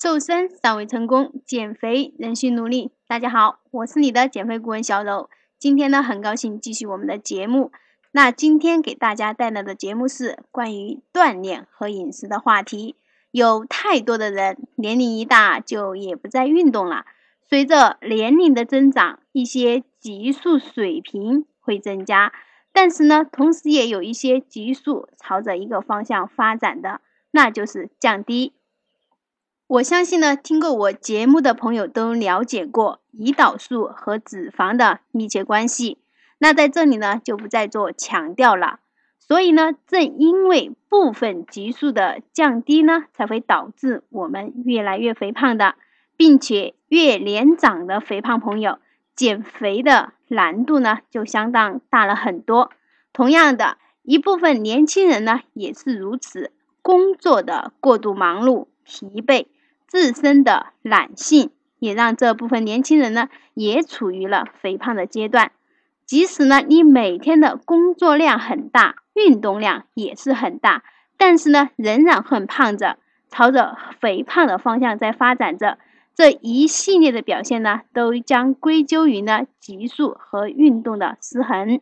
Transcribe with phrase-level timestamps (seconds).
[0.00, 2.92] 瘦身尚未成功，减肥仍需努力。
[3.08, 5.28] 大家好，我是你的减肥顾问小柔。
[5.58, 7.72] 今天呢，很高兴继续我们的节目。
[8.12, 12.94] 那今天给大家带来的节目是关于锻炼和饮食的话题。
[13.32, 17.04] 有太多的人年龄一大就也不再运动了。
[17.48, 22.32] 随着年龄的增长，一些激素水平会增加，
[22.72, 27.00] 但是呢，同时也有一些激素朝着一个方向发展的，
[27.32, 28.52] 那就是降低。
[29.68, 35.98] 我相信呢，听过我节目的朋友都了解过胰岛素和脂肪的密切关系。
[36.38, 38.80] 那在这里呢，就不再做强调了。
[39.18, 45.74] 所以呢，正因为部分激素的降低呢，才会导致我们越来越肥胖的，
[46.16, 48.78] 并且越年长的肥胖朋友
[49.14, 52.70] 减肥的难度呢，就相当大了很多。
[53.12, 59.44] 同样的一部分年轻人呢，也是如此，工作的过度忙碌、疲惫。
[59.88, 65.50] 自身的懒性也让这部分年轻人呢，也处于了肥胖的阶段。
[66.04, 70.82] 即使呢，你每天的工作量很大，运动量也是很大，
[71.16, 75.78] 但是呢，仍然很胖着，朝着肥胖的方向在发展着。
[76.14, 81.80] 这一系列的表现呢，都将归咎于呢激素和运动的失衡。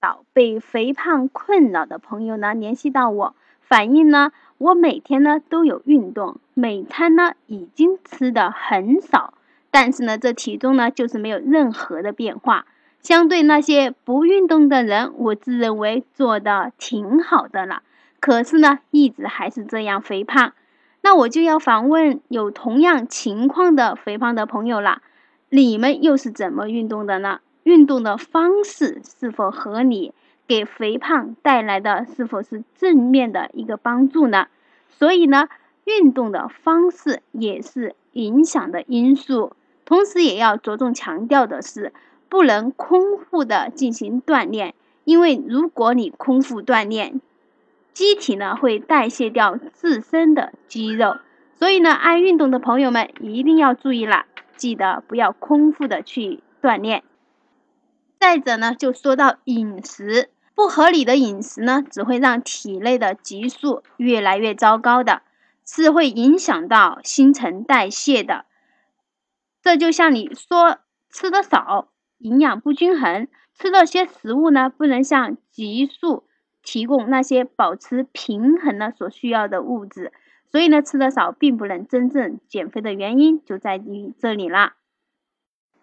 [0.00, 3.34] 少被肥胖困扰的朋友呢，联系到我，
[3.68, 4.32] 反映呢。
[4.56, 9.34] 我每天呢都有运动，每餐呢已经吃的很少，
[9.70, 12.66] 但是呢这体重呢就是没有任何的变化。
[13.00, 17.84] 相对那些不运动的人，我自认为做的挺好的了。
[18.18, 20.54] 可是呢一直还是这样肥胖，
[21.02, 25.02] 那我就要反问有同样情况的肥胖的朋友了，
[25.50, 27.38] 你们又是怎么运动的呢？
[27.62, 30.12] 运动的方式是否合理？
[30.48, 34.48] 给肥胖带来的是否是正面的一个帮助呢？
[34.88, 35.48] 所以呢，
[35.84, 39.52] 运动的方式也是影响的因素。
[39.84, 41.92] 同时，也要着重强调的是，
[42.30, 47.20] 不能空腹的进行锻炼，因为如果你空腹锻炼，
[47.92, 51.18] 机体呢会代谢掉自身的肌肉。
[51.54, 54.24] 所以呢，爱运动的朋友们一定要注意了，
[54.56, 57.02] 记得不要空腹的去锻炼。
[58.18, 60.30] 再者呢，就说到饮食。
[60.58, 65.22] 不合理的饮食呢，只会让体内的激素越来越糟糕的，
[65.64, 68.44] 是会影响到新陈代谢的。
[69.62, 70.78] 这就像你说
[71.10, 71.86] 吃的少，
[72.18, 76.24] 营养不均衡，吃那些食物呢，不能向激素
[76.60, 80.12] 提供那些保持平衡的所需要的物质，
[80.50, 84.72] 所以呢，吃的少并不能真正减肥的原因就在于这里了。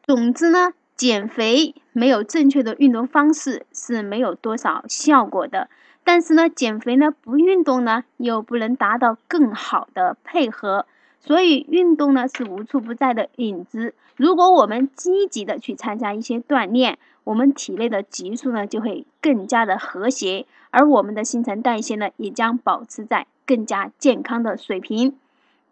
[0.03, 0.73] 总之呢。
[0.97, 5.69] 减肥没有正确的运动方式是没有多少效果的，
[6.03, 10.85] 但是呢，减肥呢不运动呢又不能达到更好的配合，
[11.21, 13.93] 所以运动呢是无处不在的影子。
[14.17, 25.17] 如果我们积极的去参加一些锻炼，我们体内的激素呢就会更加的和谐，而我们的新陈代谢呢也将保持在更加健康的水平。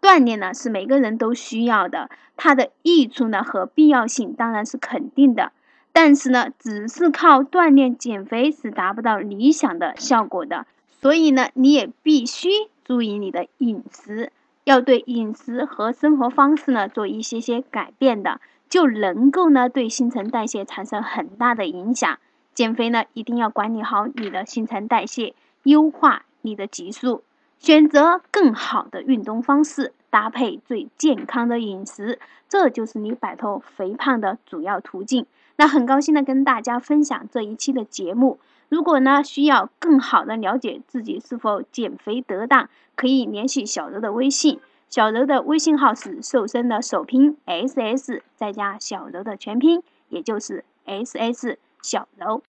[0.00, 5.52] 锻炼呢是每个人都需要的，它的益处呢和必要性当然是肯定的。
[5.96, 10.66] 但是呢，只是靠锻炼减肥是达不到理想的效果的。
[10.90, 12.48] 所以呢，你也必须
[12.84, 14.32] 注意你的饮食，
[14.64, 22.18] 要对饮食和生活方式呢做一些些改变的，就能够呢对新陈代谢产生很大的影响。
[22.54, 27.22] 减肥呢，一定要管理好你的新陈代谢，优化你的激素。
[27.60, 32.18] 选择更好的运动方式，搭配最健康的饮食，
[32.48, 35.24] 这就是你摆脱肥胖的主要途径。
[35.56, 38.38] 那很高兴的跟大家分享这一期的节目。
[38.68, 44.58] 如果呢需要更好的了解自己是否减肥得当，可以联系小柔的微信。
[44.88, 52.42] 小柔的微信号是瘦身的首拼 S S 再加小柔的全拼，也就是 S S 小柔。